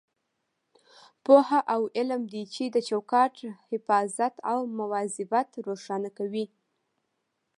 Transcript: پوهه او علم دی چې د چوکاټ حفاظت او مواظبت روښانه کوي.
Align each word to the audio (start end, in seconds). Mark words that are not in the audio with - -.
پوهه 1.23 1.59
او 1.73 1.81
علم 1.97 2.21
دی 2.31 2.43
چې 2.53 2.63
د 2.75 2.77
چوکاټ 2.89 3.35
حفاظت 3.71 4.33
او 4.51 4.59
مواظبت 4.77 5.49
روښانه 5.67 6.09
کوي. 6.17 6.45